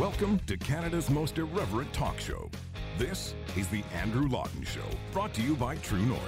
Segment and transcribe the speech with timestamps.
[0.00, 2.50] Welcome to Canada's most irreverent talk show.
[2.96, 4.80] This is The Andrew Lawton Show,
[5.12, 6.22] brought to you by True North.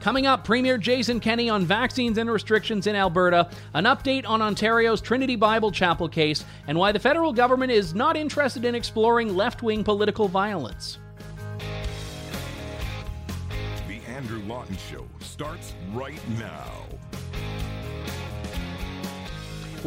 [0.00, 5.00] Coming up, Premier Jason Kenney on vaccines and restrictions in Alberta, an update on Ontario's
[5.00, 9.62] Trinity Bible Chapel case, and why the federal government is not interested in exploring left
[9.62, 10.98] wing political violence.
[13.86, 16.72] The Andrew Lawton Show starts right now.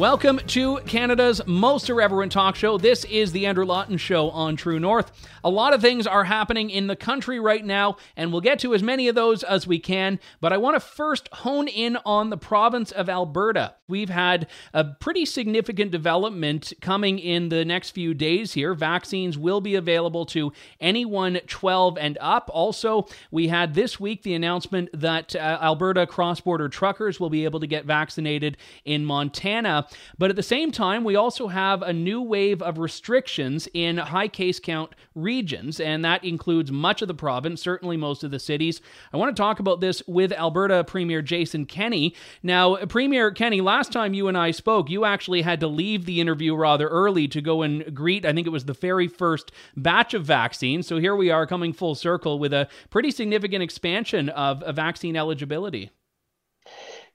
[0.00, 2.78] Welcome to Canada's most irreverent talk show.
[2.78, 5.12] This is the Andrew Lawton Show on True North.
[5.44, 8.72] A lot of things are happening in the country right now, and we'll get to
[8.72, 10.18] as many of those as we can.
[10.40, 13.74] But I want to first hone in on the province of Alberta.
[13.90, 18.74] We've had a pretty significant development coming in the next few days here.
[18.74, 22.50] Vaccines will be available to anyone 12 and up.
[22.52, 27.44] Also, we had this week the announcement that uh, Alberta cross border truckers will be
[27.44, 29.86] able to get vaccinated in Montana.
[30.18, 34.28] But at the same time, we also have a new wave of restrictions in high
[34.28, 38.80] case count regions, and that includes much of the province, certainly most of the cities.
[39.12, 42.14] I want to talk about this with Alberta Premier Jason Kenney.
[42.42, 46.20] Now, Premier Kenney, last time you and I spoke, you actually had to leave the
[46.20, 50.14] interview rather early to go and greet, I think it was the very first batch
[50.14, 50.86] of vaccines.
[50.86, 55.16] So here we are coming full circle with a pretty significant expansion of, of vaccine
[55.16, 55.90] eligibility.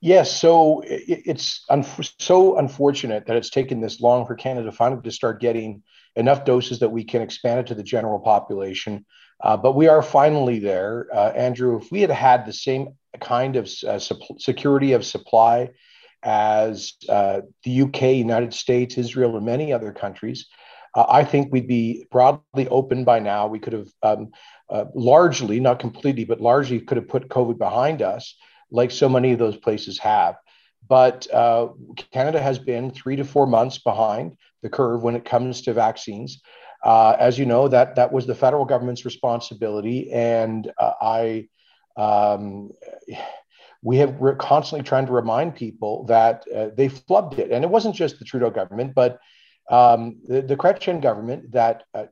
[0.02, 1.86] Yes, so it's un-
[2.20, 5.84] so unfortunate that it's taken this long for Canada finally to start getting
[6.16, 9.06] enough doses that we can expand it to the general population.
[9.42, 11.08] Uh, but we are finally there.
[11.14, 15.72] Uh, Andrew, if we had had the same kind of uh, security of supply
[16.26, 20.48] as uh, the UK, United States, Israel, and many other countries,
[20.96, 23.48] uh, I think we'd be broadly open by now.
[23.48, 24.32] We could have um,
[24.70, 28.36] uh, largely, not completely, but largely could have put COVID behind us
[28.72, 30.36] like so many of those places have.
[30.88, 31.70] But uh,
[32.12, 36.42] Canada has been three to four months behind the curve when it comes to vaccines.
[36.84, 41.48] Uh, as you know, that that was the federal government's responsibility, and uh, I,
[41.98, 42.70] um,
[43.86, 47.70] we have we're constantly trying to remind people that uh, they flubbed it, and it
[47.70, 49.20] wasn't just the Trudeau government, but
[49.70, 52.06] um, the, the government that, uh,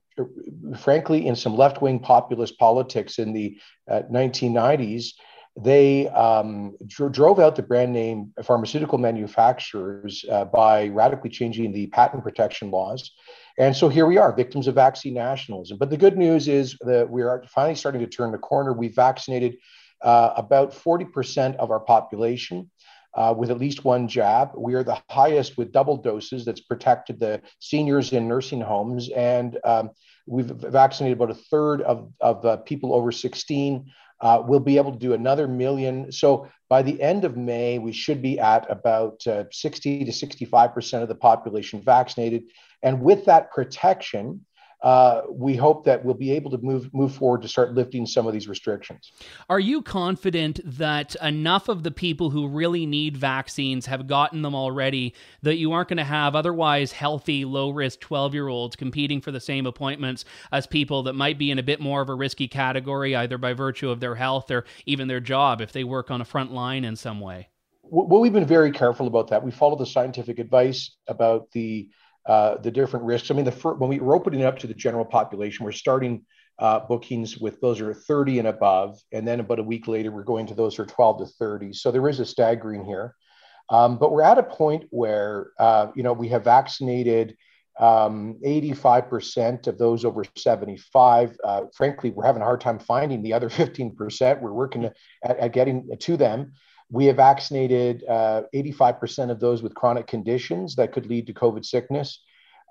[0.78, 3.58] frankly, in some left-wing populist politics in the
[3.90, 5.14] 1990s
[5.56, 11.88] they um, dro- drove out the brand name pharmaceutical manufacturers uh, by radically changing the
[11.88, 13.12] patent protection laws.
[13.60, 15.78] And so here we are, victims of vaccine nationalism.
[15.78, 18.74] But the good news is that we are finally starting to turn the corner.
[18.74, 19.58] We've vaccinated
[20.04, 22.70] uh, about 40% of our population.
[23.16, 24.50] Uh, with at least one jab.
[24.58, 29.08] We are the highest with double doses that's protected the seniors in nursing homes.
[29.16, 29.92] And um,
[30.26, 33.86] we've vaccinated about a third of, of uh, people over 16
[34.24, 36.10] uh, we'll be able to do another million.
[36.10, 41.02] So by the end of May, we should be at about uh, 60 to 65%
[41.02, 42.44] of the population vaccinated.
[42.82, 44.46] And with that protection,
[44.84, 48.28] uh, we hope that we'll be able to move move forward to start lifting some
[48.28, 49.14] of these restrictions.
[49.50, 54.54] Are you confident that enough of the people who really need vaccines have gotten them
[54.54, 59.22] already that you aren't going to have otherwise healthy, low risk 12 year olds competing
[59.22, 62.16] for the same appointments as people that might be in a bit more of a
[62.16, 66.12] risky category, either by virtue of their health or even their job if they work
[66.12, 67.48] on a front line in some way?
[67.84, 69.44] Well, we've been very careful about that.
[69.44, 71.90] We follow the scientific advice about the
[72.26, 73.32] uh, the different risks.
[73.32, 75.72] I mean, the fir- when we are opening it up to the general population, we're
[75.72, 76.26] starting
[76.60, 80.24] uh, bookings with those are 30 and above, and then about a week later, we're
[80.24, 81.74] going to those are 12 to 30.
[81.74, 83.16] So there is a staggering here,
[83.70, 87.36] um, but we're at a point where uh, you know we have vaccinated
[87.80, 91.36] um, 85% of those over 75.
[91.44, 94.42] Uh, frankly, we're having a hard time finding the other 15%.
[94.42, 96.54] We're working at, at getting to them.
[96.94, 101.66] We have vaccinated uh, 85% of those with chronic conditions that could lead to COVID
[101.66, 102.22] sickness.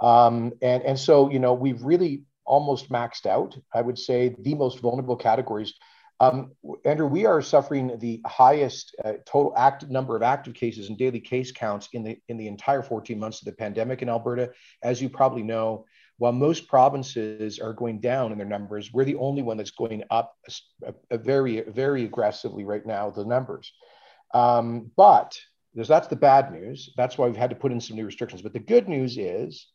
[0.00, 4.54] Um, and, and so, you know, we've really almost maxed out, I would say, the
[4.54, 5.74] most vulnerable categories.
[6.20, 6.52] Um,
[6.84, 11.18] Andrew, we are suffering the highest uh, total active number of active cases and daily
[11.18, 14.52] case counts in the in the entire 14 months of the pandemic in Alberta.
[14.84, 15.84] As you probably know,
[16.18, 20.04] while most provinces are going down in their numbers, we're the only one that's going
[20.10, 20.36] up
[20.86, 23.10] a, a very very aggressively right now.
[23.10, 23.72] The numbers.
[24.32, 25.38] Um, but
[25.74, 26.90] because that's the bad news.
[26.96, 28.42] That's why we've had to put in some new restrictions.
[28.42, 29.66] But the good news is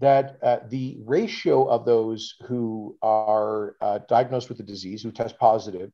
[0.00, 5.38] that uh, the ratio of those who are uh, diagnosed with the disease, who test
[5.38, 5.90] positive,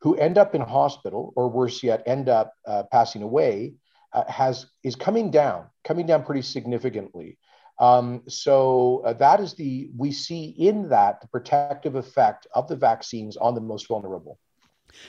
[0.00, 3.74] who end up in hospital, or worse yet, end up uh, passing away,
[4.12, 7.38] uh, has is coming down, coming down pretty significantly.
[7.78, 12.76] Um, so uh, that is the we see in that the protective effect of the
[12.76, 14.38] vaccines on the most vulnerable.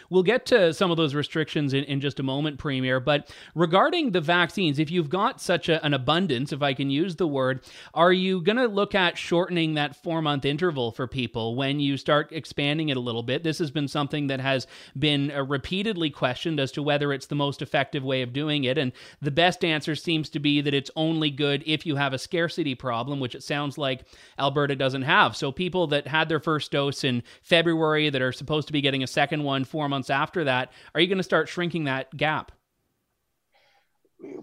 [0.10, 3.00] We'll get to some of those restrictions in, in just a moment, Premier.
[3.00, 7.16] But regarding the vaccines, if you've got such a, an abundance, if I can use
[7.16, 7.62] the word,
[7.94, 11.98] are you going to look at shortening that four month interval for people when you
[11.98, 13.44] start expanding it a little bit?
[13.44, 14.68] This has been something that has
[14.98, 18.78] been uh, repeatedly questioned as to whether it's the most effective way of doing it.
[18.78, 18.92] And
[19.22, 22.75] the best answer seems to be that it's only good if you have a scarcity
[22.75, 24.04] problem, which it sounds like
[24.39, 25.36] Alberta doesn't have.
[25.36, 29.04] So people that had their first dose in February that are supposed to be getting
[29.04, 32.51] a second one four months after that, are you going to start shrinking that gap?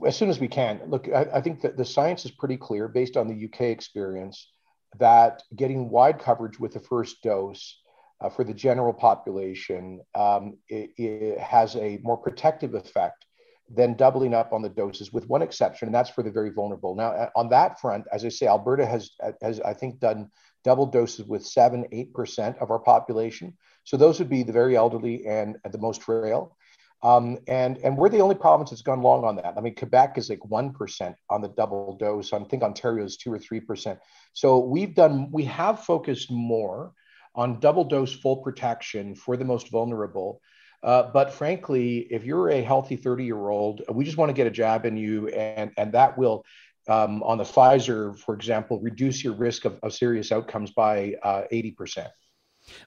[0.04, 0.80] As soon as we can.
[0.88, 4.50] Look, I, I think that the science is pretty clear based on the UK experience
[4.98, 7.78] that getting wide coverage with the first dose
[8.20, 13.26] uh, for the general population um, it, it has a more protective effect
[13.70, 16.94] than doubling up on the doses, with one exception, and that's for the very vulnerable.
[16.94, 19.10] Now, uh, on that front, as I say, Alberta has,
[19.42, 20.30] has I think, done
[20.64, 23.56] double doses with seven, eight percent of our population.
[23.88, 26.54] So those would be the very elderly and the most frail.
[27.02, 29.54] Um, and and we're the only province that's gone long on that.
[29.56, 32.34] I mean, Quebec is like one percent on the double dose.
[32.34, 33.98] I think Ontario is two or three percent.
[34.34, 36.92] So we've done we have focused more
[37.34, 40.42] on double dose full protection for the most vulnerable.
[40.82, 44.46] Uh, but frankly, if you're a healthy 30 year old, we just want to get
[44.46, 46.44] a jab in you, and and that will
[46.88, 51.44] um, on the Pfizer, for example, reduce your risk of, of serious outcomes by uh,
[51.50, 52.08] 80%.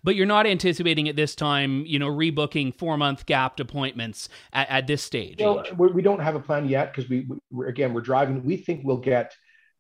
[0.04, 4.70] But you're not anticipating at this time, you know, rebooking four month gapped appointments at,
[4.70, 5.40] at this stage.
[5.40, 8.44] Well, we don't have a plan yet because we, we again we're driving.
[8.44, 9.36] We think we'll get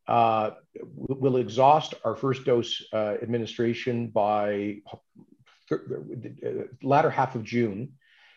[0.07, 0.51] uh,
[0.95, 4.77] we'll exhaust our first dose uh, administration by
[6.83, 7.93] latter half of June,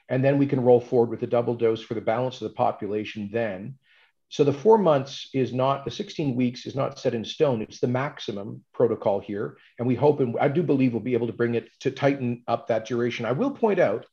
[0.08, 2.54] and then we can roll forward with a double dose for the balance of the
[2.54, 3.28] population.
[3.32, 3.76] Then,
[4.34, 7.62] so the four months is not, the 16 weeks is not set in stone.
[7.62, 9.58] It's the maximum protocol here.
[9.78, 12.42] And we hope, and I do believe we'll be able to bring it to tighten
[12.48, 13.26] up that duration.
[13.26, 14.06] I will point out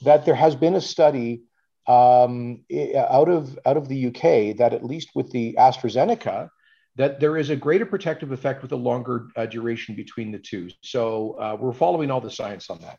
[0.00, 1.42] that there has been a study
[1.86, 2.64] um,
[2.96, 6.48] out, of, out of the UK that at least with the AstraZeneca,
[6.96, 10.68] that there is a greater protective effect with a longer uh, duration between the two.
[10.82, 12.98] So uh, we're following all the science on that.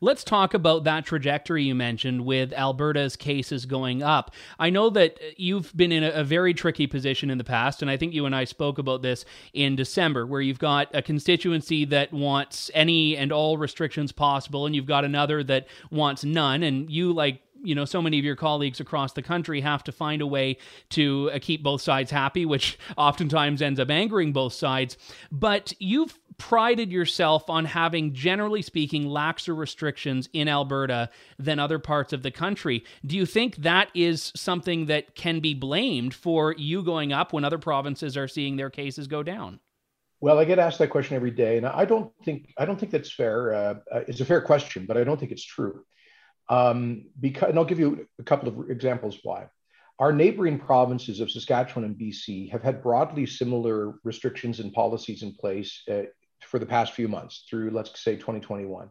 [0.00, 4.32] Let's talk about that trajectory you mentioned with Alberta's cases going up.
[4.58, 7.90] I know that you've been in a, a very tricky position in the past, and
[7.90, 11.84] I think you and I spoke about this in December, where you've got a constituency
[11.86, 16.62] that wants any and all restrictions possible, and you've got another that wants none.
[16.62, 19.92] And you, like you know so many of your colleagues across the country have to
[19.92, 20.56] find a way
[20.90, 24.96] to uh, keep both sides happy which oftentimes ends up angering both sides
[25.30, 32.12] but you've prided yourself on having generally speaking laxer restrictions in Alberta than other parts
[32.12, 36.82] of the country do you think that is something that can be blamed for you
[36.82, 39.60] going up when other provinces are seeing their cases go down
[40.22, 42.92] well, I get asked that question every day, and I don't think I don't think
[42.92, 43.52] that's fair.
[43.52, 45.84] Uh, uh it's a fair question, but I don't think it's true.
[46.52, 49.46] Um, because, and I'll give you a couple of examples why.
[49.98, 55.32] Our neighboring provinces of Saskatchewan and BC have had broadly similar restrictions and policies in
[55.32, 56.02] place uh,
[56.44, 58.90] for the past few months through, let's say, 2021.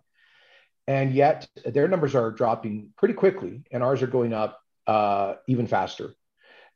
[0.87, 5.67] And yet their numbers are dropping pretty quickly, and ours are going up uh, even
[5.67, 6.15] faster.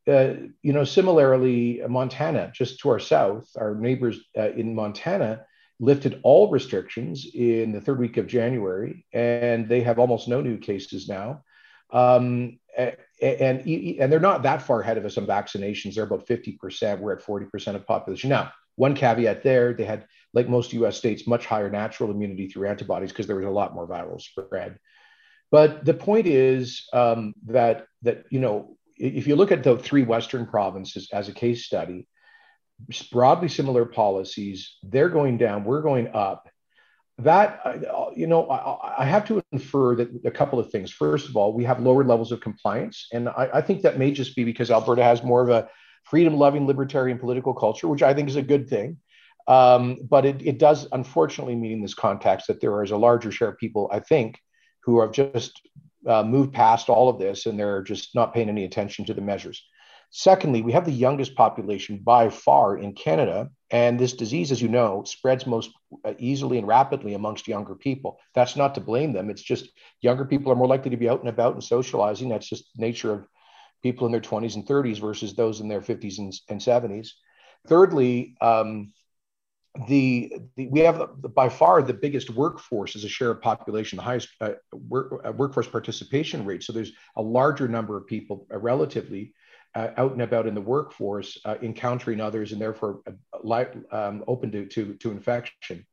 [0.08, 5.46] Uh, you know, similarly, Montana, just to our south, our neighbors uh, in Montana
[5.80, 10.57] lifted all restrictions in the third week of January, and they have almost no new
[10.57, 11.44] cases now.
[11.92, 15.96] Um, and, and they're not that far ahead of us on vaccinations.
[15.96, 17.00] They're about 50%.
[17.00, 18.29] We're at 40% of population.
[18.29, 22.67] Now, one caveat there, they had, like most US states, much higher natural immunity through
[22.67, 24.79] antibodies because there was a lot more viral spread.
[25.51, 30.03] But the point is um, that, that, you know, if you look at the three
[30.03, 32.08] Western provinces as a case study,
[33.12, 34.77] broadly similar policies.
[34.84, 36.50] They're going down, we're going up.
[37.20, 37.62] That,
[38.15, 40.91] you know, I, have to infer that a couple of things.
[40.91, 43.08] First of all, we have lower levels of compliance.
[43.13, 45.70] And I, I think that may just be because Alberta has more of a
[46.03, 48.98] freedom loving libertarian political culture, which I think is a good thing.
[49.48, 53.32] Um, but it, it does unfortunately mean in this context that there is a larger
[53.32, 54.39] share of people, I think,
[54.84, 55.62] who have just
[56.08, 59.22] uh, moved past all of this and they're just not paying any attention to the
[59.22, 59.65] measures.
[60.17, 63.50] Secondly, we have the youngest population by far in Canada.
[63.69, 65.72] And this disease, as you know, spreads most
[66.05, 68.17] uh, easily and rapidly amongst younger people.
[68.34, 69.29] That's not to blame them.
[69.29, 69.67] It's just
[70.00, 72.29] younger people are more likely to be out and about and socializing.
[72.29, 73.27] That's just nature of
[73.84, 77.10] people in their 20s and 30s versus those in their 50s and, and 70s.
[77.67, 78.93] Thirdly, um,
[79.89, 83.98] the, the, we have the, by far the biggest workforce as a share of population,
[83.98, 86.63] the highest uh, work, uh, workforce participation rate.
[86.63, 89.34] So there's a larger number of people uh, relatively
[89.75, 93.01] uh, out and about in the workforce, uh, encountering others, and therefore
[93.34, 95.86] uh, um, open to, to, to infection.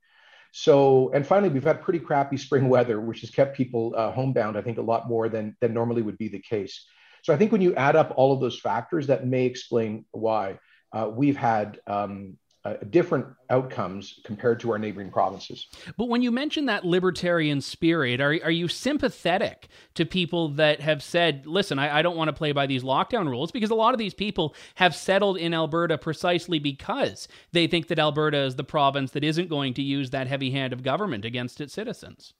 [0.53, 4.57] So, and finally, we've had pretty crappy spring weather, which has kept people uh, homebound,
[4.57, 6.87] I think, a lot more than, than normally would be the case.
[7.23, 10.59] So, I think when you add up all of those factors, that may explain why
[10.93, 15.67] uh, we've had um, uh, different outcomes compared to our neighboring provinces.
[15.97, 21.03] But when you mention that libertarian spirit, are, are you sympathetic to people that have
[21.03, 23.51] said, listen, I, I don't want to play by these lockdown rules?
[23.51, 27.99] Because a lot of these people have settled in Alberta precisely because they think that
[27.99, 31.61] Alberta is the province that isn't going to use that heavy hand of government against
[31.61, 32.33] its citizens.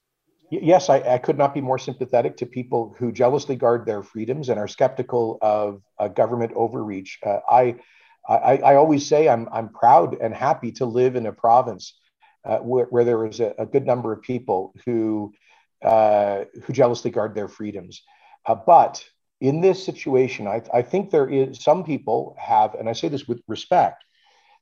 [0.49, 4.49] Yes, I, I could not be more sympathetic to people who jealously guard their freedoms
[4.49, 7.19] and are skeptical of uh, government overreach.
[7.25, 7.75] Uh, I
[8.27, 11.99] I, I always say I'm, I'm proud and happy to live in a province
[12.45, 15.33] uh, where, where, there is a, a, good number of people who,
[15.83, 18.01] uh, who jealously guard their freedoms.
[18.45, 19.03] Uh, but
[19.41, 23.27] in this situation, I, I think there is some people have, and I say this
[23.27, 24.03] with respect,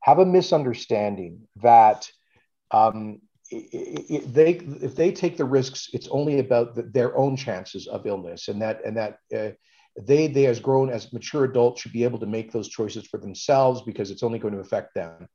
[0.02, 2.10] have a misunderstanding that
[2.72, 7.88] um, it, they if they take the risks, it's only about the, their own chances
[7.88, 9.52] of illness, and that and that uh,
[10.00, 13.18] they they as grown as mature adults should be able to make those choices for
[13.18, 15.28] themselves because it's only going to affect them.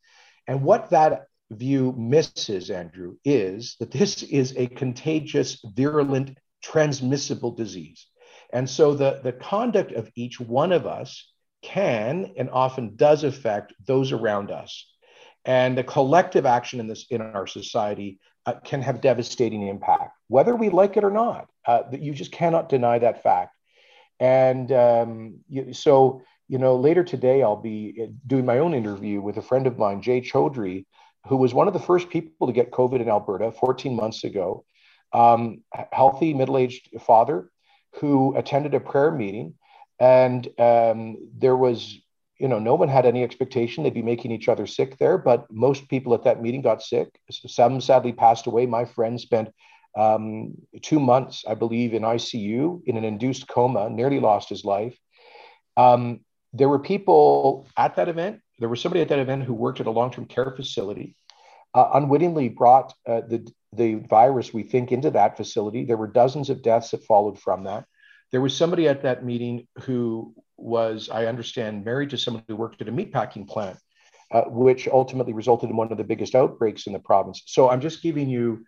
[0.46, 8.06] And what that view misses andrew is that this is a contagious virulent transmissible disease.
[8.52, 11.32] And so the the conduct of each one of us
[11.62, 14.86] can and often does affect those around us.
[15.44, 20.54] And the collective action in this in our society uh, can have devastating impact whether
[20.56, 21.48] we like it or not.
[21.66, 23.55] Uh, you just cannot deny that fact
[24.20, 25.40] and um,
[25.72, 29.66] so, you know, later today, I'll be uh, doing my own interview with a friend
[29.66, 30.86] of mine, Jay Chaudhry,
[31.26, 34.64] who was one of the first people to get COVID in Alberta 14 months ago.
[35.12, 37.50] Um, healthy middle aged father
[38.00, 39.54] who attended a prayer meeting.
[39.98, 41.98] And um, there was,
[42.38, 45.50] you know, no one had any expectation they'd be making each other sick there, but
[45.50, 47.08] most people at that meeting got sick.
[47.30, 48.66] Some sadly passed away.
[48.66, 49.48] My friend spent
[49.96, 54.96] um, two months, I believe, in ICU in an induced coma, nearly lost his life.
[55.76, 56.20] Um,
[56.52, 58.40] there were people at that event.
[58.58, 61.16] There was somebody at that event who worked at a long-term care facility,
[61.74, 65.84] uh, unwittingly brought uh, the the virus, we think, into that facility.
[65.84, 67.84] There were dozens of deaths that followed from that.
[68.32, 72.80] There was somebody at that meeting who was, I understand, married to someone who worked
[72.80, 73.78] at a meatpacking plant,
[74.32, 77.42] uh, which ultimately resulted in one of the biggest outbreaks in the province.
[77.46, 78.64] So I'm just giving you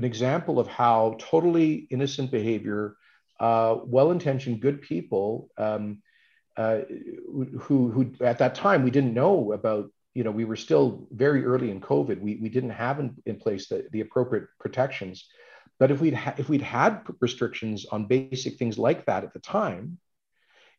[0.00, 2.96] an example of how totally innocent behavior,
[3.38, 6.00] uh, well-intentioned, good people um,
[6.56, 6.78] uh,
[7.60, 9.90] who, who at that time we didn't know about.
[10.14, 12.18] You know, we were still very early in COVID.
[12.18, 15.28] We, we didn't have in, in place the, the appropriate protections.
[15.78, 19.38] But if we'd ha- if we'd had restrictions on basic things like that at the
[19.38, 19.98] time,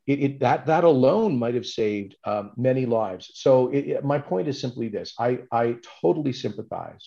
[0.08, 3.32] it, it, that that alone might have saved um, many lives.
[3.36, 7.06] So it, my point is simply this: I I totally sympathize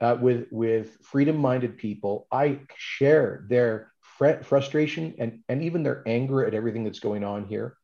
[0.00, 2.26] uh, with with freedom-minded people.
[2.32, 7.46] I share their fr- frustration and and even their anger at everything that's going on
[7.46, 7.76] here.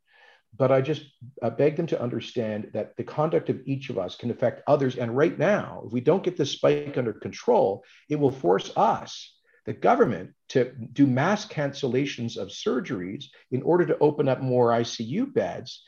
[0.56, 1.02] But I just
[1.42, 4.96] uh, beg them to understand that the conduct of each of us can affect others.
[4.96, 9.34] And right now, if we don't get this spike under control, it will force us,
[9.66, 15.34] the government, to do mass cancellations of surgeries in order to open up more ICU
[15.34, 15.82] beds.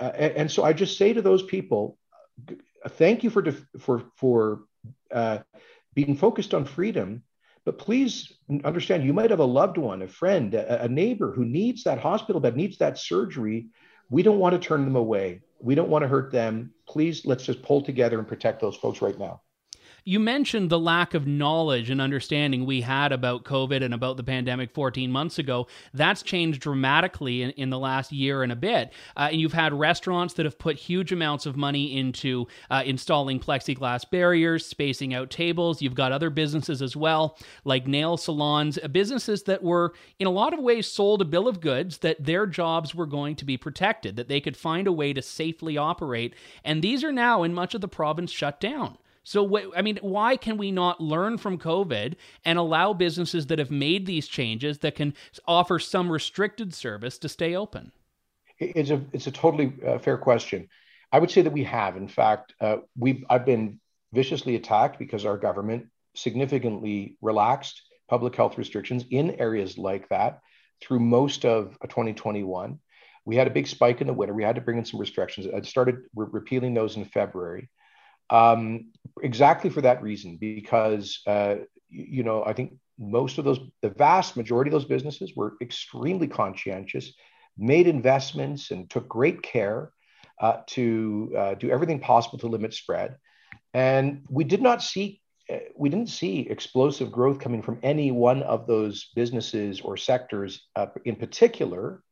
[0.00, 1.98] Uh, and, and, so I just say to those people,
[2.90, 3.44] thank you for
[3.78, 4.64] for for
[5.12, 5.38] uh,
[5.94, 7.22] being focused on freedom.
[7.64, 8.32] But please
[8.64, 11.98] understand, you might have a loved one, a friend, a, a neighbor who needs that
[11.98, 13.68] hospital bed, needs that surgery.
[14.10, 15.40] We don't want to turn them away.
[15.60, 16.74] We don't want to hurt them.
[16.86, 19.40] Please, let's just pull together and protect those folks right now.
[20.06, 24.22] You mentioned the lack of knowledge and understanding we had about COVID and about the
[24.22, 25.66] pandemic 14 months ago.
[25.94, 28.92] That's changed dramatically in, in the last year and a bit.
[29.16, 33.40] Uh, and you've had restaurants that have put huge amounts of money into uh, installing
[33.40, 35.80] plexiglass barriers, spacing out tables.
[35.80, 40.30] You've got other businesses as well, like nail salons, uh, businesses that were, in a
[40.30, 43.56] lot of ways, sold a bill of goods that their jobs were going to be
[43.56, 46.34] protected, that they could find a way to safely operate.
[46.62, 48.98] And these are now, in much of the province, shut down.
[49.24, 52.14] So, I mean, why can we not learn from COVID
[52.44, 55.14] and allow businesses that have made these changes that can
[55.48, 57.90] offer some restricted service to stay open?
[58.58, 60.68] It's a it's a totally uh, fair question.
[61.10, 61.96] I would say that we have.
[61.96, 63.80] In fact, uh, we I've been
[64.12, 70.40] viciously attacked because our government significantly relaxed public health restrictions in areas like that
[70.82, 72.78] through most of 2021.
[73.24, 74.34] We had a big spike in the winter.
[74.34, 75.46] We had to bring in some restrictions.
[75.52, 77.70] I started re- repealing those in February
[78.30, 81.56] um, exactly for that reason, because uh,
[81.88, 86.28] you know I think most of those, the vast majority of those businesses were extremely
[86.28, 87.12] conscientious,
[87.58, 89.90] made investments, and took great care
[90.40, 93.16] uh, to uh, do everything possible to limit spread.
[93.72, 95.20] And we did not seek
[95.76, 100.86] we didn't see explosive growth coming from any one of those businesses or sectors uh,
[101.04, 102.02] in particular.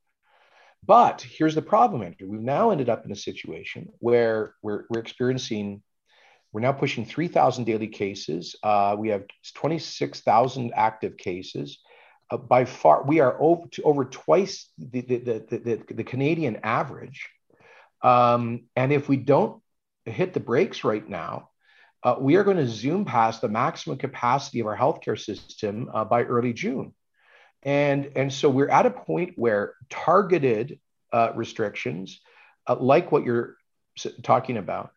[0.84, 2.28] But here's the problem, Andrew.
[2.28, 5.82] We've now ended up in a situation where we're, we're experiencing,
[6.52, 8.56] we're now pushing 3,000 daily cases.
[8.62, 11.78] Uh, we have 26,000 active cases.
[12.30, 17.28] Uh, by far, we are over, over twice the, the, the, the, the Canadian average.
[18.02, 19.62] Um, and if we don't
[20.04, 21.48] hit the brakes right now,
[22.02, 26.04] uh, we are going to zoom past the maximum capacity of our healthcare system uh,
[26.04, 26.92] by early June.
[27.62, 30.80] And, and so we're at a point where targeted
[31.12, 32.20] uh, restrictions,
[32.66, 33.56] uh, like what you're
[34.22, 34.90] talking about,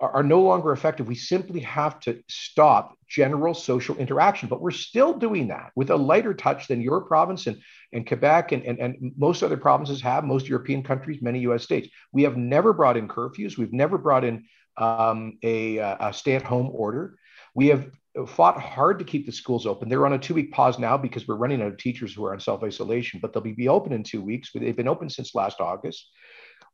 [0.00, 1.06] are, no longer effective.
[1.06, 4.48] We simply have to stop general social interaction.
[4.48, 7.60] But we're still doing that with a lighter touch than your province and,
[7.92, 11.88] and Quebec and, and, and most other provinces have, most European countries, many US states.
[12.12, 13.56] We have never brought in curfews.
[13.56, 14.44] We've never brought in
[14.76, 17.16] um, a, a stay at home order.
[17.54, 17.90] We have
[18.26, 19.88] fought hard to keep the schools open.
[19.88, 22.32] They're on a two week pause now because we're running out of teachers who are
[22.32, 24.50] on self isolation, but they'll be, be open in two weeks.
[24.54, 26.10] They've been open since last August.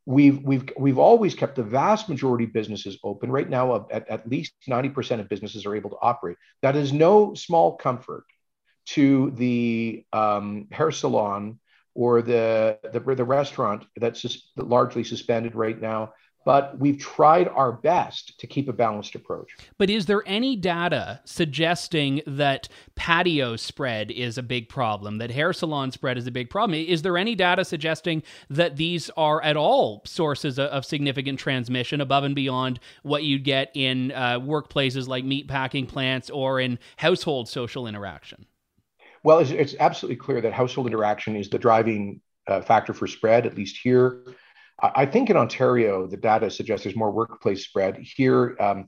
[0.05, 3.31] We've, we've, we've always kept the vast majority of businesses open.
[3.31, 6.37] Right now, at, at least 90% of businesses are able to operate.
[6.61, 8.25] That is no small comfort
[8.87, 11.59] to the um, hair salon
[11.93, 16.13] or the, the, the restaurant that's largely suspended right now
[16.45, 19.55] but we've tried our best to keep a balanced approach.
[19.77, 25.53] But is there any data suggesting that patio spread is a big problem, that hair
[25.53, 26.79] salon spread is a big problem?
[26.79, 32.23] Is there any data suggesting that these are at all sources of significant transmission above
[32.23, 37.87] and beyond what you'd get in uh, workplaces like meatpacking plants or in household social
[37.87, 38.45] interaction?
[39.23, 43.45] Well, it's, it's absolutely clear that household interaction is the driving uh, factor for spread,
[43.45, 44.23] at least here.
[44.81, 47.97] I think in Ontario, the data suggests there's more workplace spread.
[47.97, 48.85] Here, um,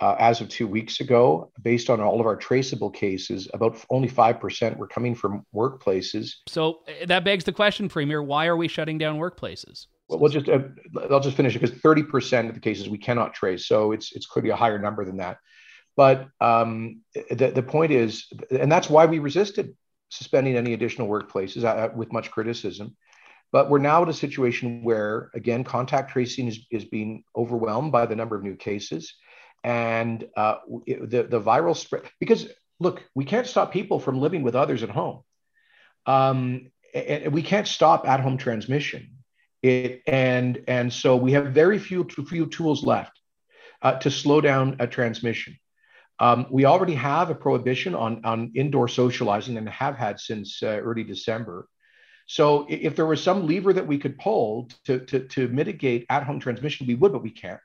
[0.00, 4.08] uh, as of two weeks ago, based on all of our traceable cases, about only
[4.08, 6.34] 5% were coming from workplaces.
[6.48, 9.86] So eh, that begs the question, Premier why are we shutting down workplaces?
[10.08, 10.60] Well, we'll just, uh,
[11.10, 13.66] I'll just finish it because 30% of the cases we cannot trace.
[13.66, 15.38] So it's, it's clearly a higher number than that.
[15.96, 19.76] But um, the, the point is, and that's why we resisted
[20.10, 22.96] suspending any additional workplaces uh, with much criticism
[23.54, 28.04] but we're now at a situation where, again, contact tracing is, is being overwhelmed by
[28.04, 29.14] the number of new cases.
[29.62, 30.56] And uh,
[30.88, 32.48] the, the viral spread, because
[32.80, 35.22] look, we can't stop people from living with others at home.
[36.04, 39.18] Um, and we can't stop at home transmission.
[39.62, 43.20] It, and, and so we have very few, few tools left
[43.82, 45.56] uh, to slow down a transmission.
[46.18, 50.80] Um, we already have a prohibition on, on indoor socializing and have had since uh,
[50.82, 51.68] early December.
[52.26, 56.40] So if there was some lever that we could pull to, to, to mitigate at-home
[56.40, 57.60] transmission, we would, but we can't.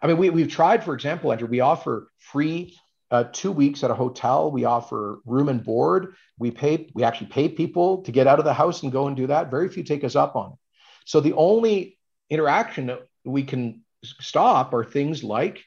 [0.00, 2.76] I mean, we, we've tried, for example, Andrew, we offer free
[3.10, 4.50] uh, two weeks at a hotel.
[4.50, 6.14] We offer room and board.
[6.38, 9.16] We pay, we actually pay people to get out of the house and go and
[9.16, 9.50] do that.
[9.50, 10.58] Very few take us up on it.
[11.04, 11.98] So the only
[12.30, 15.64] interaction that we can stop are things like,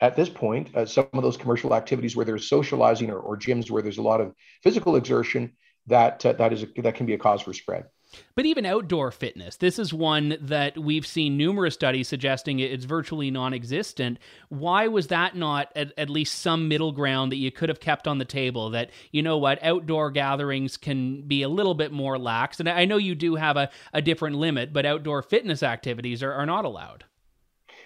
[0.00, 3.70] at this point, uh, some of those commercial activities where there's socializing or, or gyms
[3.70, 5.52] where there's a lot of physical exertion
[5.86, 7.86] that uh, that is a, that can be a cause for spread.
[8.34, 13.30] But even outdoor fitness, this is one that we've seen numerous studies suggesting it's virtually
[13.30, 14.18] non-existent.
[14.48, 18.06] Why was that not at, at, least some middle ground that you could have kept
[18.06, 18.70] on the table?
[18.70, 22.84] That you know what, outdoor gatherings can be a little bit more lax, and I
[22.84, 26.64] know you do have a, a different limit, but outdoor fitness activities are, are not
[26.64, 27.04] allowed.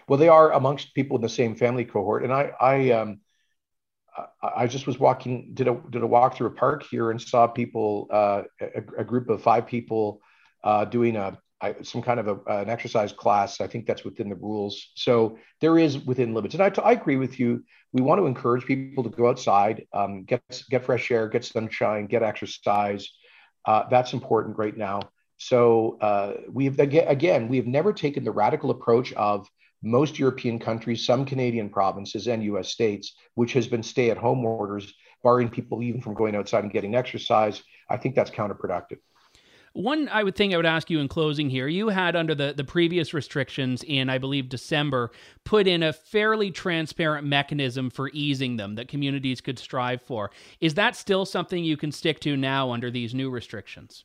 [0.08, 3.20] Well, they are amongst people in the same family cohort, and I, I um,
[4.42, 7.46] I just was walking, did a did a walk through a park here and saw
[7.46, 10.20] people, uh, a, a, group of five people,
[10.64, 11.38] uh, doing a
[11.83, 13.61] some kind of a, an exercise class.
[13.61, 14.90] I think that's within the rules.
[14.94, 17.64] So there is within limits, and I, I agree with you.
[17.92, 22.07] We want to encourage people to go outside, um, get get fresh air, get sunshine,
[22.07, 23.09] get exercise.
[23.64, 25.01] Uh, that's important right now.
[25.37, 29.46] So uh, we've again, we have never taken the radical approach of
[29.83, 34.45] most European countries, some Canadian provinces, and US states, which has been stay at home
[34.45, 37.62] orders, barring people even from going outside and getting exercise.
[37.88, 38.99] I think that's counterproductive.
[39.73, 42.53] One I would think I would ask you in closing here, you had under the,
[42.57, 45.12] the previous restrictions in, I believe, December,
[45.45, 50.33] put in a fairly transparent mechanism for easing them that communities could strive for.
[50.61, 54.05] Is that still something you can stick to now under these new restrictions?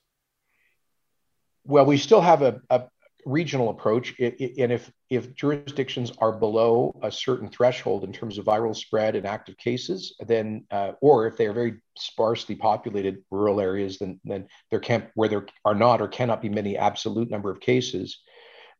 [1.65, 2.83] Well, we still have a, a,
[3.25, 4.13] regional approach.
[4.19, 9.25] and if if jurisdictions are below a certain threshold in terms of viral spread and
[9.25, 14.47] active cases, then uh, or if they are very sparsely populated rural areas, then then
[14.71, 18.19] there can't where there are not or cannot be many absolute number of cases.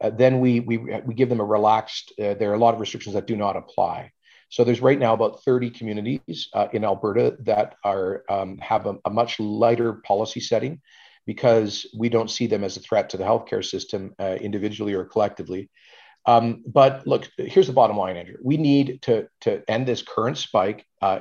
[0.02, 2.14] Uh, then we we we give them a relaxed.
[2.20, 4.12] Uh, there are a lot of restrictions that do not apply.
[4.50, 8.96] So there's right now about 30 communities uh, in Alberta that are um, have a,
[9.04, 10.82] a, much lighter policy setting
[11.26, 15.06] because we don't see them as a threat to the healthcare system uh, individually or
[15.06, 15.70] collectively.
[16.26, 18.38] Um, but look, here's the bottom line, Andrew.
[18.42, 20.86] We need to to end this current spike.
[21.02, 21.20] Uh,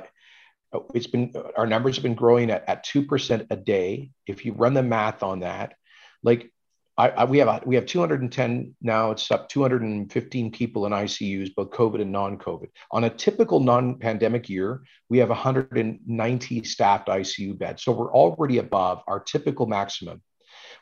[0.93, 4.11] it's been our numbers have been growing at at two percent a day.
[4.25, 5.75] If you run the math on that,
[6.23, 6.51] like
[6.97, 9.11] I, I, we have we have 210 now.
[9.11, 12.67] It's up 215 people in ICUs, both COVID and non-COVID.
[12.91, 19.03] On a typical non-pandemic year, we have 190 staffed ICU beds, so we're already above
[19.07, 20.21] our typical maximum.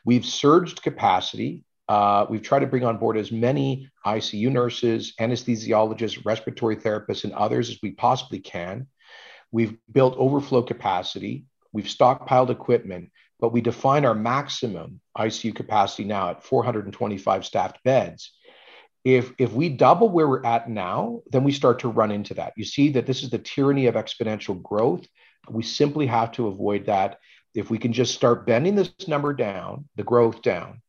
[0.04, 1.64] We've surged capacity.
[1.88, 7.32] Uh, we've tried to bring on board as many ICU nurses, anesthesiologists, respiratory therapists, and
[7.32, 8.86] others as we possibly can.
[9.50, 11.44] We've built overflow capacity.
[11.72, 13.10] We've stockpiled equipment
[13.44, 18.32] but we define our maximum ICU capacity now at 425 staffed beds.
[19.04, 22.54] If, if we double where we're at now, then we start to run into that.
[22.56, 25.06] You see that this is the tyranny of exponential growth.
[25.46, 27.18] We simply have to avoid that.
[27.54, 30.80] If we can just start bending this number down, the growth down,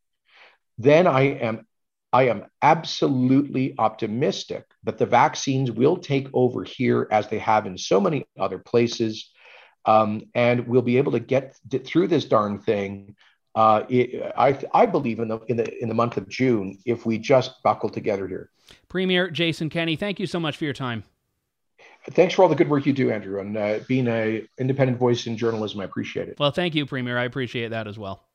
[0.78, 1.68] then I am
[2.14, 7.78] I am absolutely optimistic that the vaccines will take over here as they have in
[7.78, 9.30] so many other places
[9.86, 13.16] um, and we'll be able to get through this darn thing.
[13.54, 17.06] Uh, it, I, I believe in the in the in the month of June if
[17.06, 18.50] we just buckle together here.
[18.90, 21.04] Premier Jason Kenney, thank you so much for your time.
[22.12, 25.26] Thanks for all the good work you do, Andrew, and uh, being an independent voice
[25.26, 25.80] in journalism.
[25.80, 26.40] I appreciate it.
[26.40, 27.18] Well, thank you, Premier.
[27.18, 28.28] I appreciate that as well.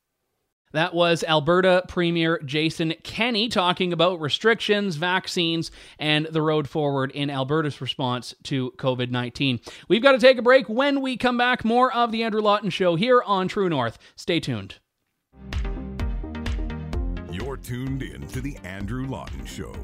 [0.73, 7.29] That was Alberta Premier Jason Kenney talking about restrictions, vaccines, and the road forward in
[7.29, 9.61] Alberta's response to COVID 19.
[9.89, 10.69] We've got to take a break.
[10.69, 13.99] When we come back, more of The Andrew Lawton Show here on True North.
[14.15, 14.77] Stay tuned.
[17.33, 19.75] You're tuned in to The Andrew Lawton Show.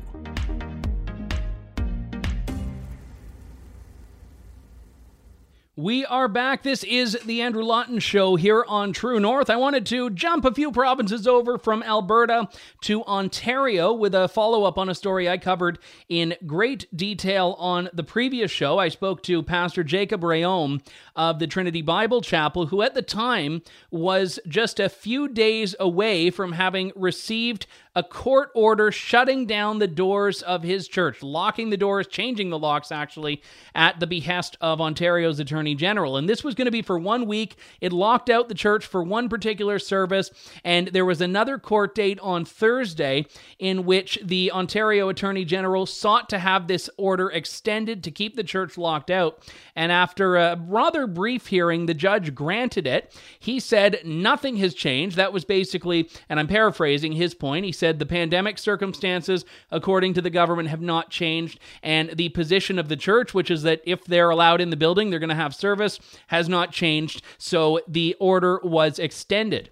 [5.78, 6.62] We are back.
[6.62, 9.50] This is the Andrew Lawton Show here on True North.
[9.50, 12.48] I wanted to jump a few provinces over from Alberta
[12.84, 17.90] to Ontario with a follow up on a story I covered in great detail on
[17.92, 18.78] the previous show.
[18.78, 20.80] I spoke to Pastor Jacob Reaume
[21.14, 23.60] of the Trinity Bible Chapel, who at the time
[23.90, 29.86] was just a few days away from having received a court order shutting down the
[29.86, 33.42] doors of his church, locking the doors, changing the locks actually,
[33.74, 36.16] at the behest of Ontario's Attorney General.
[36.16, 37.56] And this was going to be for one week.
[37.80, 40.30] It locked out the church for one particular service,
[40.64, 43.26] and there was another court date on Thursday
[43.58, 48.44] in which the Ontario Attorney General sought to have this order extended to keep the
[48.44, 49.42] church locked out.
[49.74, 53.14] And after a rather brief hearing, the judge granted it.
[53.38, 55.16] He said nothing has changed.
[55.16, 60.12] That was basically, and I'm paraphrasing his point, he said, said the pandemic circumstances, according
[60.14, 61.60] to the government, have not changed.
[61.84, 65.10] And the position of the church, which is that if they're allowed in the building,
[65.10, 67.22] they're going to have service, has not changed.
[67.38, 69.70] So the order was extended.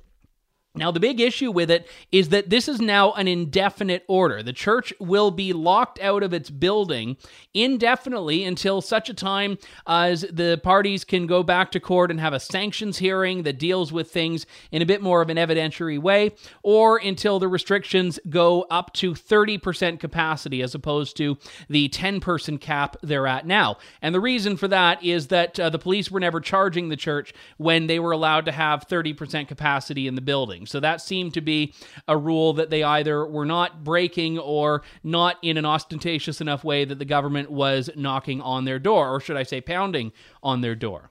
[0.77, 4.43] Now, the big issue with it is that this is now an indefinite order.
[4.43, 7.17] The church will be locked out of its building
[7.55, 9.57] indefinitely until such a time
[9.87, 13.93] as the parties can go back to court and have a sanctions hearing that deals
[13.93, 16.33] with things in a bit more of an evidentiary way,
[16.65, 22.59] or until the restrictions go up to 30% capacity as opposed to the 10 person
[22.59, 23.77] cap they're at now.
[24.03, 27.33] And the reason for that is that uh, the police were never charging the church
[27.59, 30.64] when they were allowed to have 30% capacity in the building.
[30.67, 31.75] So that seemed to be
[32.09, 36.85] a rule that they either were not breaking or not in an ostentatious enough way
[36.85, 40.75] that the government was knocking on their door, or should I say, pounding on their
[40.75, 41.11] door.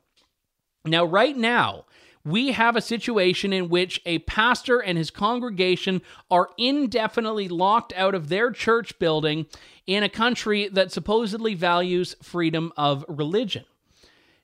[0.85, 1.85] Now, right now,
[2.25, 8.15] we have a situation in which a pastor and his congregation are indefinitely locked out
[8.15, 9.45] of their church building
[9.85, 13.65] in a country that supposedly values freedom of religion.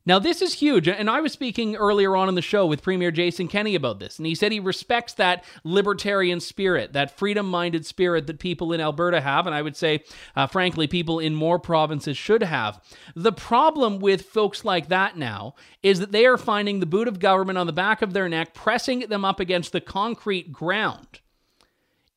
[0.05, 0.87] Now, this is huge.
[0.87, 4.17] And I was speaking earlier on in the show with Premier Jason Kenney about this.
[4.17, 8.81] And he said he respects that libertarian spirit, that freedom minded spirit that people in
[8.81, 9.45] Alberta have.
[9.45, 10.03] And I would say,
[10.35, 12.81] uh, frankly, people in more provinces should have.
[13.15, 17.19] The problem with folks like that now is that they are finding the boot of
[17.19, 21.19] government on the back of their neck, pressing them up against the concrete ground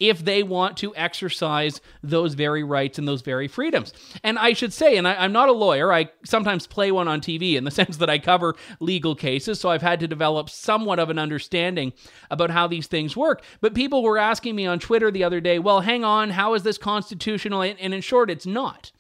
[0.03, 3.93] if they want to exercise those very rights and those very freedoms.
[4.25, 7.21] And I should say, and I, am not a lawyer, I sometimes play one on
[7.21, 10.99] TV in the sense that I cover legal cases, so I've had to develop somewhat
[10.99, 11.93] of an understanding
[12.31, 13.45] about how these things work.
[13.61, 16.65] But people were asking me on Twitter the other day, well, hang on, how is
[16.65, 17.62] this constitutional?
[17.62, 18.91] And in short, it's not.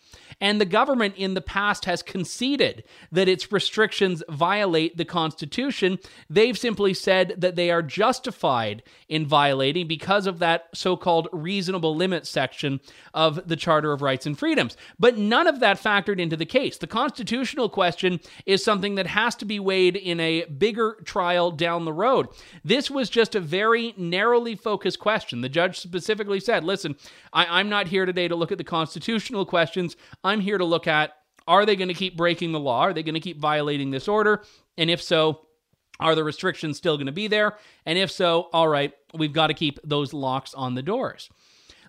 [0.42, 6.00] And the government in the past has conceded that its restrictions violate the Constitution.
[6.28, 11.94] They've simply said that they are justified in violating because of that so called reasonable
[11.94, 12.80] limit section
[13.14, 14.76] of the Charter of Rights and Freedoms.
[14.98, 16.76] But none of that factored into the case.
[16.76, 21.84] The constitutional question is something that has to be weighed in a bigger trial down
[21.84, 22.26] the road.
[22.64, 25.40] This was just a very narrowly focused question.
[25.40, 26.96] The judge specifically said, listen,
[27.32, 29.94] I, am not here today to look at the constitutional questions.
[30.40, 31.12] Here to look at
[31.46, 32.80] are they going to keep breaking the law?
[32.82, 34.44] Are they going to keep violating this order?
[34.78, 35.40] And if so,
[35.98, 37.56] are the restrictions still going to be there?
[37.84, 41.28] And if so, all right, we've got to keep those locks on the doors.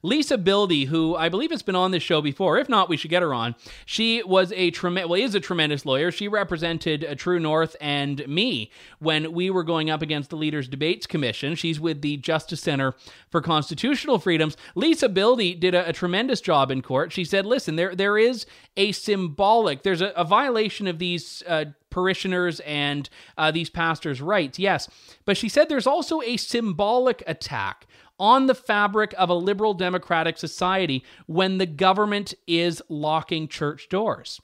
[0.03, 2.57] Lisa Bildy, who I believe has been on this show before.
[2.57, 3.55] If not, we should get her on.
[3.85, 6.11] She was a tremendous, well, is a tremendous lawyer.
[6.11, 10.67] She represented a True North and me when we were going up against the Leaders
[10.67, 11.55] Debates Commission.
[11.55, 12.93] She's with the Justice Center
[13.29, 14.57] for Constitutional Freedoms.
[14.75, 17.13] Lisa Bildy did a, a tremendous job in court.
[17.13, 21.65] She said, "Listen, there there is a symbolic, there's a, a violation of these." Uh,
[21.89, 24.89] parishioners and uh, these pastors' rights, yes.
[25.25, 27.85] But she said there's also a symbolic attack
[28.19, 34.39] on the fabric of a liberal democratic society when the government is locking church doors.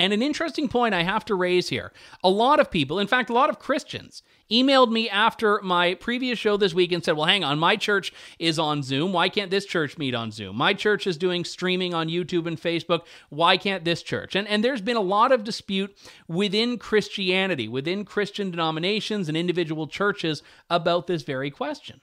[0.00, 1.92] And an interesting point I have to raise here
[2.22, 6.38] a lot of people, in fact, a lot of Christians, emailed me after my previous
[6.38, 9.12] show this week and said, Well, hang on, my church is on Zoom.
[9.12, 10.56] Why can't this church meet on Zoom?
[10.56, 13.02] My church is doing streaming on YouTube and Facebook.
[13.30, 14.34] Why can't this church?
[14.34, 19.86] And, and there's been a lot of dispute within Christianity, within Christian denominations and individual
[19.86, 22.00] churches about this very question.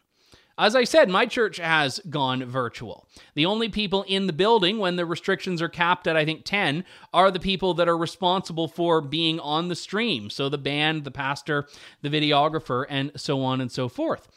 [0.58, 3.08] As I said, my church has gone virtual.
[3.36, 6.84] The only people in the building when the restrictions are capped at, I think, 10
[7.14, 10.30] are the people that are responsible for being on the stream.
[10.30, 11.68] So the band, the pastor,
[12.02, 14.28] the videographer, and so on and so forth.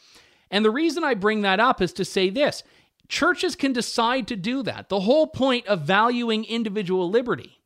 [0.49, 2.63] And the reason I bring that up is to say this
[3.07, 4.89] churches can decide to do that.
[4.89, 7.59] The whole point of valuing individual liberty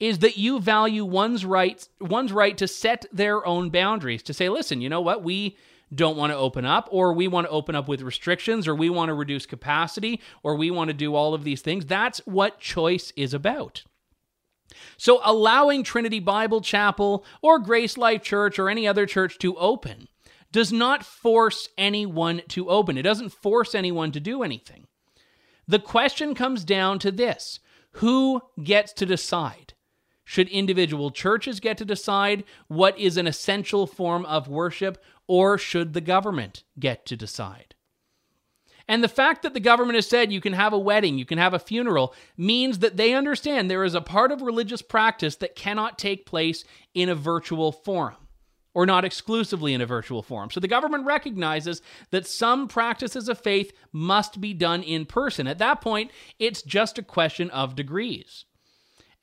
[0.00, 4.48] is that you value one's right one's right to set their own boundaries to say
[4.48, 5.56] listen you know what we
[5.92, 8.90] don't want to open up, or we want to open up with restrictions, or we
[8.90, 11.86] want to reduce capacity, or we want to do all of these things.
[11.86, 13.84] That's what choice is about.
[14.96, 20.08] So, allowing Trinity Bible Chapel or Grace Life Church or any other church to open
[20.52, 22.96] does not force anyone to open.
[22.96, 24.86] It doesn't force anyone to do anything.
[25.66, 27.60] The question comes down to this
[27.98, 29.74] who gets to decide?
[30.24, 35.92] Should individual churches get to decide what is an essential form of worship, or should
[35.92, 37.74] the government get to decide?
[38.86, 41.38] And the fact that the government has said you can have a wedding, you can
[41.38, 45.56] have a funeral, means that they understand there is a part of religious practice that
[45.56, 48.28] cannot take place in a virtual forum,
[48.74, 50.50] or not exclusively in a virtual forum.
[50.50, 55.46] So the government recognizes that some practices of faith must be done in person.
[55.46, 58.44] At that point, it's just a question of degrees.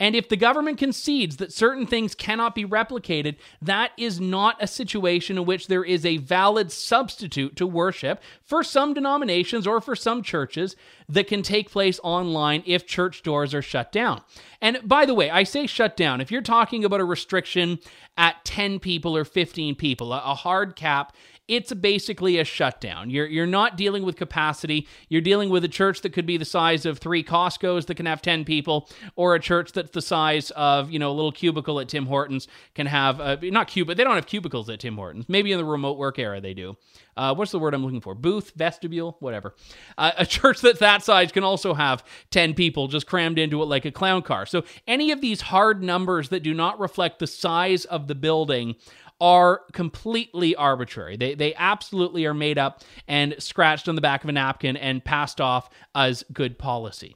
[0.01, 4.65] And if the government concedes that certain things cannot be replicated, that is not a
[4.65, 9.95] situation in which there is a valid substitute to worship for some denominations or for
[9.95, 10.75] some churches
[11.07, 14.23] that can take place online if church doors are shut down.
[14.59, 16.19] And by the way, I say shut down.
[16.19, 17.77] If you're talking about a restriction
[18.17, 21.15] at 10 people or 15 people, a hard cap,
[21.51, 23.09] it's basically a shutdown.
[23.09, 24.87] You're you're not dealing with capacity.
[25.09, 28.05] You're dealing with a church that could be the size of three Costco's that can
[28.05, 31.81] have ten people, or a church that's the size of you know a little cubicle
[31.81, 33.97] at Tim Hortons can have uh, not cubicle.
[33.97, 35.25] They don't have cubicles at Tim Hortons.
[35.27, 36.77] Maybe in the remote work era they do.
[37.17, 38.15] Uh, what's the word I'm looking for?
[38.15, 39.53] Booth, vestibule, whatever.
[39.97, 43.65] Uh, a church that's that size can also have 10 people just crammed into it
[43.65, 44.45] like a clown car.
[44.45, 48.75] So, any of these hard numbers that do not reflect the size of the building
[49.21, 51.15] are completely arbitrary.
[51.15, 55.05] They, they absolutely are made up and scratched on the back of a napkin and
[55.05, 57.15] passed off as good policy.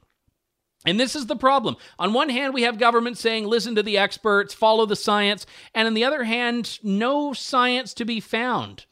[0.86, 1.76] And this is the problem.
[1.98, 5.44] On one hand, we have government saying, listen to the experts, follow the science.
[5.74, 8.86] And on the other hand, no science to be found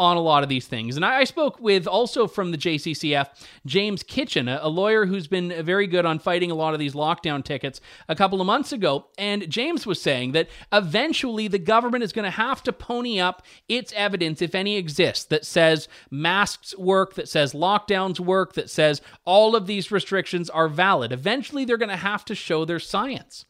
[0.00, 0.96] on a lot of these things.
[0.96, 3.28] And I, spoke with also from the JCCF,
[3.66, 6.94] James Kitchen, a, a, lawyer who's been very good on fighting a lot of these
[6.94, 9.08] lockdown tickets a couple of months ago.
[9.18, 13.44] And James was saying that eventually the government is going to have to pony up
[13.68, 19.02] its evidence, if any exists, that says masks work, that says lockdowns work, that says
[19.26, 21.12] all of these restrictions are valid.
[21.12, 23.44] Eventually they're going to have to show their science.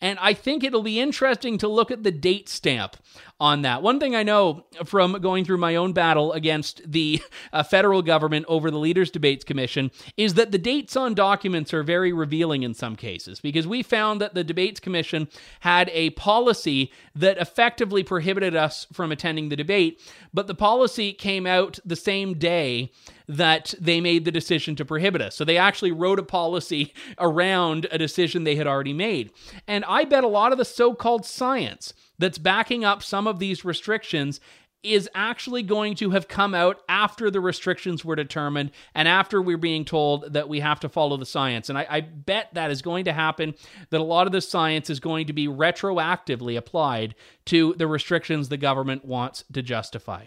[0.00, 2.96] And I think it'll be interesting to look at the date stamp
[3.38, 3.82] on that.
[3.82, 7.20] One thing I know from going through my own battle against the
[7.52, 11.82] uh, federal government over the Leaders Debates Commission is that the dates on documents are
[11.82, 15.28] very revealing in some cases because we found that the Debates Commission
[15.60, 20.00] had a policy that effectively prohibited us from attending the debate,
[20.32, 22.90] but the policy came out the same day
[23.28, 25.34] that they made the decision to prohibit us.
[25.34, 29.30] So they actually wrote a policy around a decision they had already made.
[29.66, 33.38] And I bet a lot of the so called science that's backing up some of
[33.38, 34.40] these restrictions
[34.82, 39.56] is actually going to have come out after the restrictions were determined and after we're
[39.56, 41.68] being told that we have to follow the science.
[41.68, 43.54] And I, I, bet that is going to happen,
[43.90, 47.14] that a lot of the science is going to be retroactively applied
[47.46, 50.26] to the restrictions the government wants to justify.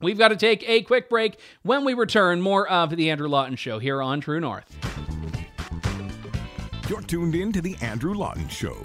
[0.00, 1.38] We've got to take a quick break.
[1.62, 4.76] When we return, more of The Andrew Lawton Show here on True North.
[6.88, 8.76] You're tuned in to The Andrew Lawton Show.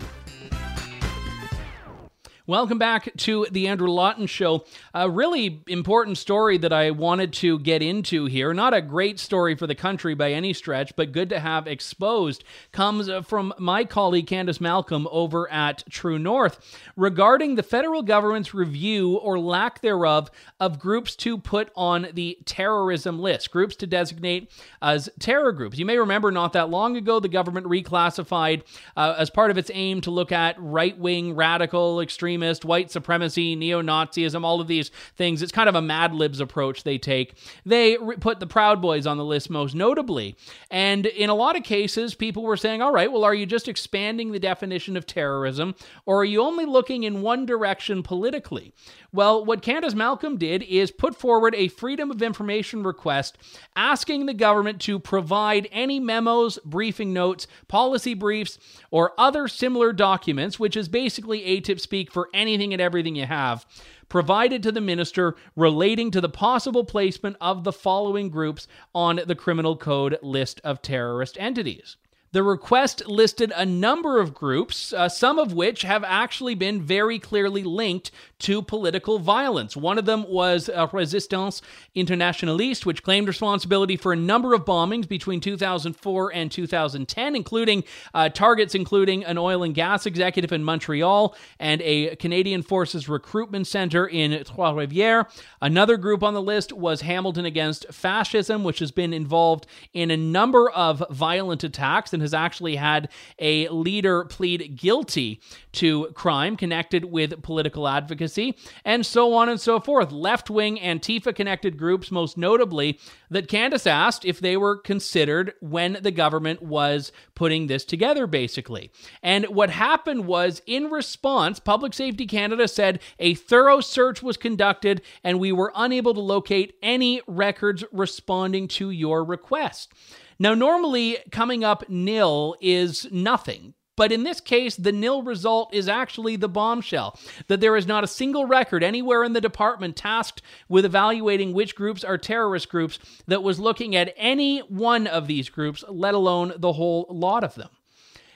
[2.50, 4.66] Welcome back to the Andrew Lawton Show.
[4.96, 8.56] A really important story that I wanted to get into here.
[8.56, 12.44] Not a great story for the country by any stretch, but good to have exposed.
[12.72, 19.18] Comes from my colleague Candice Malcolm over at True North regarding the federal government's review
[19.18, 25.08] or lack thereof of groups to put on the terrorism list, groups to designate as
[25.20, 25.78] terror groups.
[25.78, 28.64] You may remember not that long ago, the government reclassified
[28.98, 32.92] uh, as part of its aim to look at right wing, radical, extreme extremist, white
[32.92, 35.42] supremacy, neo Nazism, all of these things.
[35.42, 37.36] It's kind of a Mad Libs approach they take.
[37.66, 40.36] They re- put the Proud Boys on the list most notably.
[40.72, 43.68] And in a lot of cases, people were saying, all right, well, are you just
[43.68, 45.76] expanding the definition of terrorism,
[46.06, 48.74] or are you only looking in one direction politically?
[49.12, 53.38] Well, what Candice Malcolm did is put forward a Freedom of Information request
[53.76, 58.60] asking the government to provide any memos, briefing notes, policy briefs,
[58.92, 63.66] or other similar documents, which is basically ATIP speak for anything and everything you have,
[64.10, 69.36] provided to the minister relating to the possible placement of the following groups on the
[69.36, 71.98] criminal code list of terrorist entities.
[72.32, 77.18] The request listed a number of groups, uh, some of which have actually been very
[77.18, 79.76] clearly linked to political violence.
[79.76, 81.64] One of them was uh, Resistance
[81.96, 88.30] Internationaliste, which claimed responsibility for a number of bombings between 2004 and 2010, including uh,
[88.30, 94.08] targets including an oil and gas executive in Montreal and a Canadian Forces recruitment center
[94.08, 95.26] in Trois-Rivières.
[95.62, 100.18] Another group on the list was Hamilton Against Fascism, which has been involved in a
[100.18, 107.42] number of violent attacks has actually had a leader plead guilty to crime connected with
[107.44, 110.12] political advocacy, and so on and so forth.
[110.12, 115.98] Left wing Antifa connected groups, most notably, that Candice asked if they were considered when
[116.02, 118.92] the government was putting this together, basically.
[119.22, 125.02] And what happened was, in response, Public Safety Canada said a thorough search was conducted
[125.24, 129.94] and we were unable to locate any records responding to your request.
[130.40, 133.74] Now, normally coming up nil is nothing.
[134.00, 138.06] But in this case, the nil result is actually the bombshell that there is not
[138.06, 142.98] a single record anywhere in the department tasked with evaluating which groups are terrorist groups
[143.28, 147.56] that was looking at any one of these groups, let alone the whole lot of
[147.56, 147.72] them.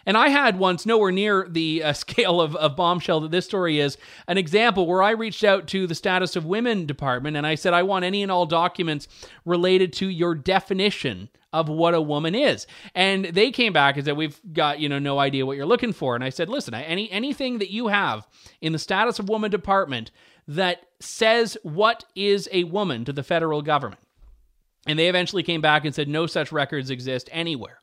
[0.06, 3.80] And I had once, nowhere near the uh, scale of, of bombshell that this story
[3.80, 7.56] is, an example where I reached out to the Status of Women Department and I
[7.56, 9.08] said, I want any and all documents
[9.46, 12.68] related to your definition of what a woman is.
[12.96, 15.94] And they came back and said, "We've got you know no idea what you're looking
[15.94, 18.28] for." And I said, "Listen, any anything that you have
[18.60, 20.12] in the status of woman department
[20.48, 24.02] that says what is a woman to the federal government."
[24.86, 27.80] And they eventually came back and said, "No such records exist anywhere."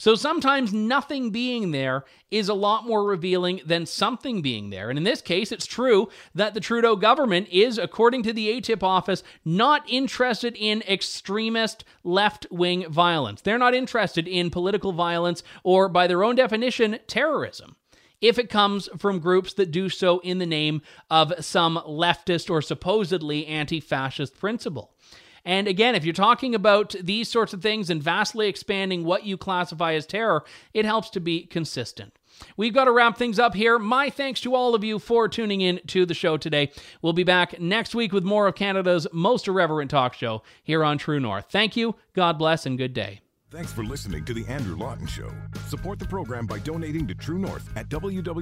[0.00, 4.88] So sometimes nothing being there is a lot more revealing than something being there.
[4.88, 8.82] And in this case, it's true that the Trudeau government is, according to the ATIP
[8.82, 13.42] office, not interested in extremist left wing violence.
[13.42, 17.76] They're not interested in political violence or, by their own definition, terrorism
[18.22, 22.62] if it comes from groups that do so in the name of some leftist or
[22.62, 24.94] supposedly anti fascist principle.
[25.44, 29.36] And again, if you're talking about these sorts of things and vastly expanding what you
[29.36, 32.12] classify as terror, it helps to be consistent.
[32.56, 33.78] We've got to wrap things up here.
[33.78, 36.72] My thanks to all of you for tuning in to the show today.
[37.02, 40.98] We'll be back next week with more of Canada's most irreverent talk show here on
[40.98, 41.46] True North.
[41.50, 43.20] Thank you, God bless, and good day.
[43.50, 45.32] Thanks for listening to The Andrew Lawton Show.
[45.68, 48.40] Support the program by donating to True North at www.tnc.news.